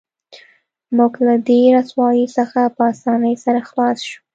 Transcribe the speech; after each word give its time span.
موږ 0.97 1.13
له 1.27 1.35
دې 1.47 1.59
رسوایۍ 1.77 2.25
څخه 2.37 2.59
په 2.75 2.83
اسانۍ 2.93 3.35
سره 3.45 3.59
خلاص 3.69 3.97
شو 4.07 4.19